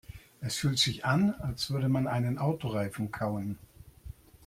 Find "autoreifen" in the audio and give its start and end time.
2.39-3.11